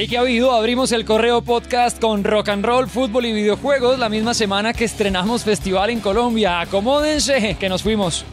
[0.00, 0.52] Hey, ¿qué ha habido?
[0.52, 4.84] Abrimos el correo podcast con rock and roll, fútbol y videojuegos la misma semana que
[4.84, 6.60] estrenamos festival en Colombia.
[6.60, 8.24] Acomódense, que nos fuimos.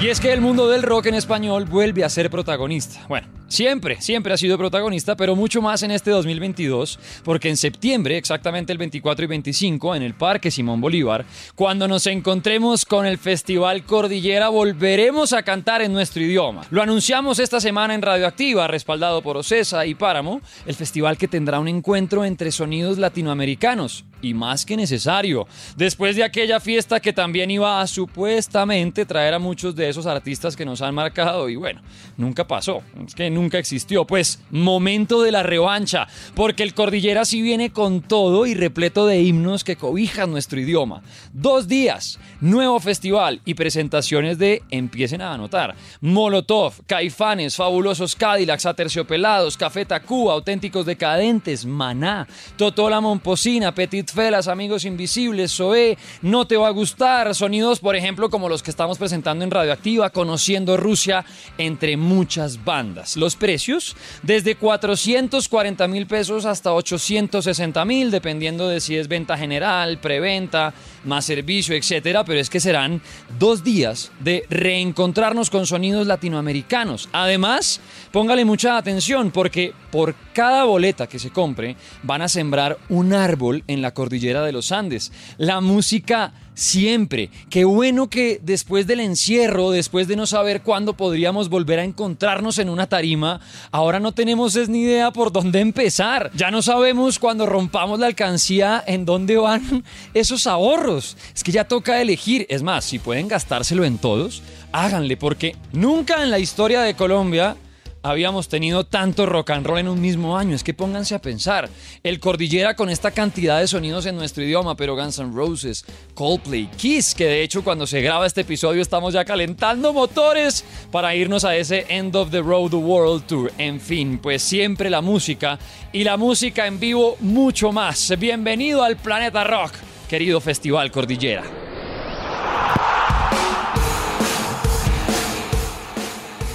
[0.00, 2.98] Y es que el mundo del rock en español vuelve a ser protagonista.
[3.06, 8.16] Bueno, Siempre, siempre ha sido protagonista, pero mucho más en este 2022, porque en septiembre,
[8.16, 13.18] exactamente el 24 y 25, en el Parque Simón Bolívar, cuando nos encontremos con el
[13.18, 16.62] Festival Cordillera, volveremos a cantar en nuestro idioma.
[16.70, 21.60] Lo anunciamos esta semana en Radioactiva, respaldado por Ocesa y Páramo, el festival que tendrá
[21.60, 27.50] un encuentro entre sonidos latinoamericanos, y más que necesario, después de aquella fiesta que también
[27.50, 31.82] iba a supuestamente traer a muchos de esos artistas que nos han marcado, y bueno,
[32.16, 34.06] nunca pasó, es que nunca nunca existió.
[34.06, 39.20] Pues momento de la revancha, porque el Cordillera sí viene con todo y repleto de
[39.22, 41.02] himnos que cobijan nuestro idioma.
[41.32, 49.56] Dos días, nuevo festival y presentaciones de, empiecen a anotar, Molotov, Caifanes, Fabulosos Cadillacs, Aterciopelados,
[49.56, 56.68] Café Tacuba, Auténticos Decadentes, Maná, Totola Momposina, Petit Felas, Amigos Invisibles, Zoé, No Te Va
[56.68, 61.24] a Gustar, sonidos por ejemplo como los que estamos presentando en Radioactiva, Conociendo Rusia,
[61.58, 63.16] entre muchas bandas.
[63.16, 69.98] Los precios desde 440 mil pesos hasta 860 mil, dependiendo de si es venta general,
[69.98, 72.24] preventa, más servicio, etcétera.
[72.24, 73.00] Pero es que serán
[73.38, 77.08] dos días de reencontrarnos con sonidos latinoamericanos.
[77.12, 77.80] Además,
[78.10, 83.64] póngale mucha atención porque por cada boleta que se compre van a sembrar un árbol
[83.66, 85.12] en la cordillera de los Andes.
[85.38, 87.30] La música siempre.
[87.50, 92.58] Qué bueno que después del encierro, después de no saber cuándo podríamos volver a encontrarnos
[92.58, 96.30] en una tarima, ahora no tenemos ni idea por dónde empezar.
[96.34, 101.16] Ya no sabemos cuando rompamos la alcancía en dónde van esos ahorros.
[101.34, 102.46] Es que ya toca elegir.
[102.48, 104.42] Es más, si pueden gastárselo en todos,
[104.72, 107.56] háganle porque nunca en la historia de Colombia
[108.02, 110.54] habíamos tenido tanto rock and roll en un mismo año.
[110.54, 111.68] Es que pónganse a pensar.
[112.02, 115.84] El Cordillera con esta cantidad de sonidos en nuestro idioma, pero Guns N' Roses,
[116.14, 121.14] Coldplay, Kiss, que de hecho cuando se graba este episodio estamos ya calentando motores para
[121.14, 123.52] irnos a ese End of the Road World Tour.
[123.58, 125.58] En fin, pues siempre la música
[125.92, 128.12] y la música en vivo mucho más.
[128.18, 129.72] Bienvenido al Planeta Rock,
[130.08, 131.44] querido Festival Cordillera.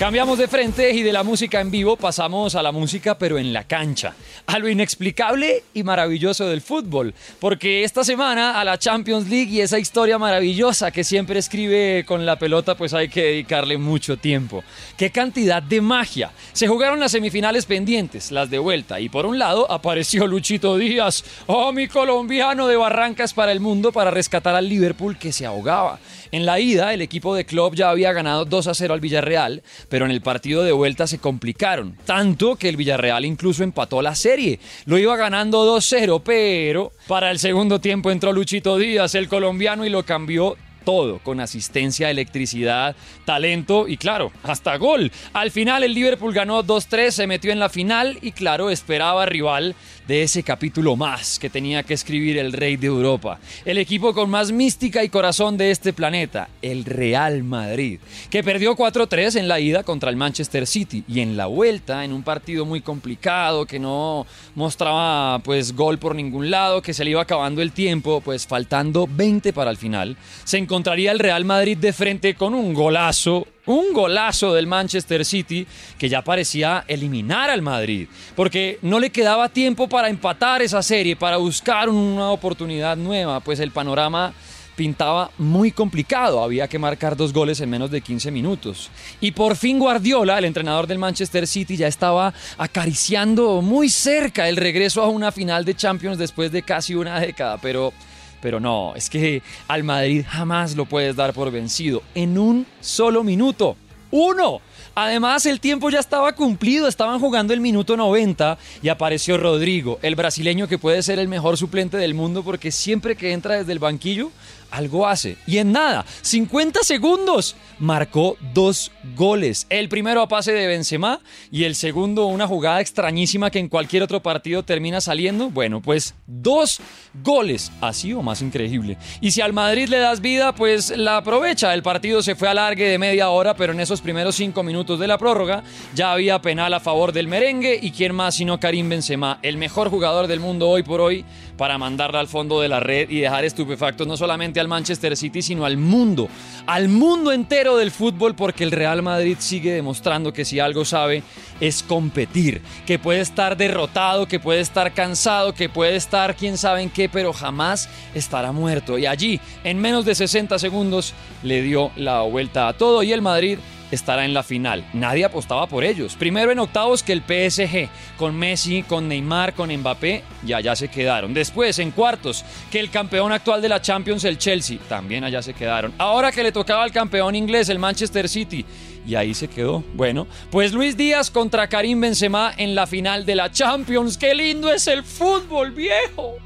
[0.00, 3.52] Cambiamos de frente y de la música en vivo pasamos a la música pero en
[3.52, 4.14] la cancha,
[4.46, 9.60] a lo inexplicable y maravilloso del fútbol, porque esta semana a la Champions League y
[9.60, 14.64] esa historia maravillosa que siempre escribe con la pelota pues hay que dedicarle mucho tiempo.
[14.96, 16.30] ¡Qué cantidad de magia!
[16.54, 21.24] Se jugaron las semifinales pendientes, las de vuelta, y por un lado apareció Luchito Díaz,
[21.46, 25.98] oh mi colombiano de Barrancas para el mundo para rescatar al Liverpool que se ahogaba.
[26.32, 29.64] En la ida, el equipo de Klopp ya había ganado 2 a 0 al Villarreal,
[29.88, 34.14] pero en el partido de vuelta se complicaron, tanto que el Villarreal incluso empató la
[34.14, 34.60] serie.
[34.84, 39.90] Lo iba ganando 2-0, pero para el segundo tiempo entró Luchito Díaz, el colombiano, y
[39.90, 45.12] lo cambió todo, con asistencia, electricidad, talento y claro, hasta gol.
[45.32, 49.74] Al final el Liverpool ganó 2-3, se metió en la final y claro, esperaba rival
[50.10, 53.38] de ese capítulo más que tenía que escribir el rey de Europa.
[53.64, 58.74] El equipo con más mística y corazón de este planeta, el Real Madrid, que perdió
[58.74, 62.66] 4-3 en la ida contra el Manchester City y en la vuelta, en un partido
[62.66, 64.26] muy complicado que no
[64.56, 69.08] mostraba pues gol por ningún lado, que se le iba acabando el tiempo, pues faltando
[69.08, 73.92] 20 para el final, se encontraría el Real Madrid de frente con un golazo un
[73.92, 75.66] golazo del Manchester City
[75.98, 81.16] que ya parecía eliminar al Madrid, porque no le quedaba tiempo para empatar esa serie,
[81.16, 84.32] para buscar una oportunidad nueva, pues el panorama
[84.80, 88.90] pintaba muy complicado, había que marcar dos goles en menos de 15 minutos.
[89.20, 94.56] Y por fin Guardiola, el entrenador del Manchester City, ya estaba acariciando muy cerca el
[94.56, 97.92] regreso a una final de Champions después de casi una década, pero
[98.40, 103.24] pero no, es que al Madrid jamás lo puedes dar por vencido en un solo
[103.24, 103.76] minuto.
[104.10, 104.60] ¡Uno!
[104.94, 110.16] Además, el tiempo ya estaba cumplido, estaban jugando el minuto 90 y apareció Rodrigo, el
[110.16, 113.78] brasileño que puede ser el mejor suplente del mundo porque siempre que entra desde el
[113.78, 114.32] banquillo
[114.70, 115.36] algo hace.
[115.46, 119.66] Y en nada, 50 segundos, marcó dos goles.
[119.68, 121.20] El primero a pase de Benzema
[121.50, 125.50] y el segundo una jugada extrañísima que en cualquier otro partido termina saliendo.
[125.50, 126.80] Bueno, pues dos
[127.24, 128.96] goles, así o más increíble.
[129.20, 131.74] Y si al Madrid le das vida, pues la aprovecha.
[131.74, 135.06] El partido se fue a de media hora, pero en esos primeros cinco minutos de
[135.06, 135.62] la prórroga
[135.94, 139.88] ya había penal a favor del merengue y quién más sino Karim Benzema, el mejor
[139.88, 141.24] jugador del mundo hoy por hoy,
[141.56, 145.42] para mandarla al fondo de la red y dejar estupefactos no solamente al Manchester City,
[145.42, 146.28] sino al mundo,
[146.66, 151.22] al mundo entero del fútbol, porque el Real Madrid sigue demostrando que si algo sabe
[151.60, 156.82] es competir, que puede estar derrotado, que puede estar cansado, que puede estar quién sabe
[156.82, 158.98] en qué, pero jamás estará muerto.
[158.98, 163.22] Y allí, en menos de 60 segundos, le dio la vuelta a todo y el
[163.22, 163.58] Madrid
[163.90, 164.84] estará en la final.
[164.92, 166.16] Nadie apostaba por ellos.
[166.16, 170.88] Primero en octavos que el PSG, con Messi, con Neymar, con Mbappé, ya ya se
[170.88, 171.34] quedaron.
[171.34, 175.54] Después en cuartos que el campeón actual de la Champions, el Chelsea, también allá se
[175.54, 175.92] quedaron.
[175.98, 178.64] Ahora que le tocaba al campeón inglés, el Manchester City,
[179.06, 179.82] y ahí se quedó.
[179.94, 184.18] Bueno, pues Luis Díaz contra Karim Benzema en la final de la Champions.
[184.18, 186.36] ¡Qué lindo es el fútbol, viejo!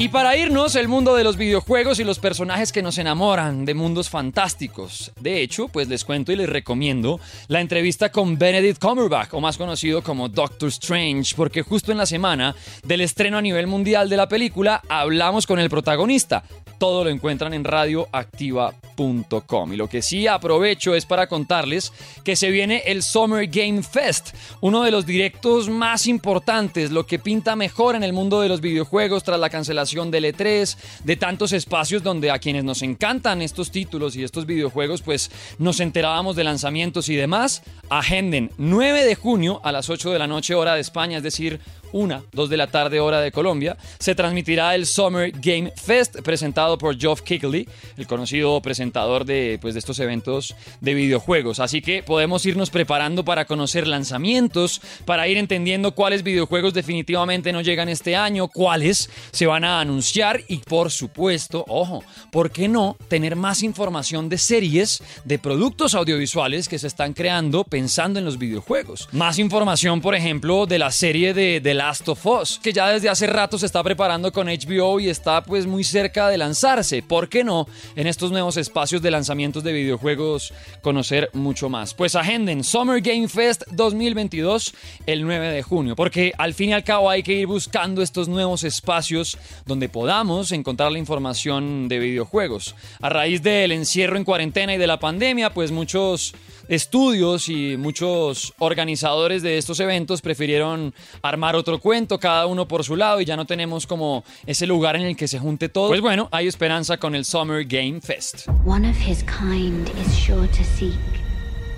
[0.00, 3.74] Y para irnos, el mundo de los videojuegos y los personajes que nos enamoran de
[3.74, 5.12] mundos fantásticos.
[5.20, 9.58] De hecho, pues les cuento y les recomiendo la entrevista con Benedict Cumberbatch, o más
[9.58, 14.16] conocido como Doctor Strange, porque justo en la semana del estreno a nivel mundial de
[14.16, 16.44] la película hablamos con el protagonista,
[16.80, 19.72] todo lo encuentran en radioactiva.com.
[19.72, 21.92] Y lo que sí aprovecho es para contarles
[22.24, 27.18] que se viene el Summer Game Fest, uno de los directos más importantes, lo que
[27.18, 30.74] pinta mejor en el mundo de los videojuegos tras la cancelación del E3,
[31.04, 35.80] de tantos espacios donde a quienes nos encantan estos títulos y estos videojuegos, pues nos
[35.80, 37.62] enterábamos de lanzamientos y demás.
[37.90, 41.60] Agenden 9 de junio a las 8 de la noche hora de España, es decir,
[41.92, 46.78] una, 2 de la tarde hora de Colombia, se transmitirá el Summer Game Fest presentado
[46.78, 51.60] por Geoff Keighley, el conocido presentador de, pues, de estos eventos de videojuegos.
[51.60, 57.60] Así que podemos irnos preparando para conocer lanzamientos, para ir entendiendo cuáles videojuegos definitivamente no
[57.60, 62.96] llegan este año, cuáles se van a anunciar y por supuesto, ojo, ¿por qué no
[63.08, 68.38] tener más información de series, de productos audiovisuales que se están creando pensando en los
[68.38, 69.08] videojuegos?
[69.12, 73.08] Más información, por ejemplo, de la serie de, de Last of Us, que ya desde
[73.08, 77.02] hace rato se está preparando con HBO y está pues muy cerca de lanzarse.
[77.02, 77.66] ¿Por qué no?
[77.96, 81.94] En estos nuevos espacios de lanzamientos de videojuegos conocer mucho más.
[81.94, 84.74] Pues agenden Summer Game Fest 2022
[85.06, 88.28] el 9 de junio, porque al fin y al cabo hay que ir buscando estos
[88.28, 92.74] nuevos espacios donde podamos encontrar la información de videojuegos.
[93.00, 96.34] A raíz del encierro en cuarentena y de la pandemia, pues muchos
[96.70, 102.96] estudios y muchos organizadores de estos eventos prefirieron armar otro cuento, cada uno por su
[102.96, 105.88] lado, y ya no tenemos como ese lugar en el que se junte todo.
[105.88, 108.48] Pues bueno, hay esperanza con el Summer Game Fest.
[108.64, 110.98] One of his kind is sure to seek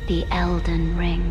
[0.09, 1.23] the Elden Ring.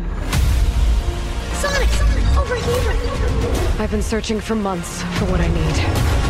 [1.60, 3.82] Sonic, Sonic, over here!
[3.82, 6.22] I've been searching for months for what I need.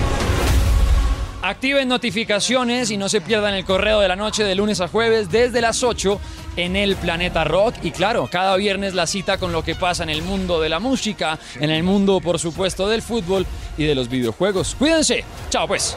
[1.42, 5.28] Activen notificaciones y no se pierdan el correo de la noche de lunes a jueves
[5.28, 6.20] desde las 8
[6.56, 10.10] en el planeta rock y claro, cada viernes la cita con lo que pasa en
[10.10, 13.46] el mundo de la música, en el mundo por supuesto del fútbol
[13.76, 14.74] y de los videojuegos.
[14.74, 15.96] Cuídense, chao pues.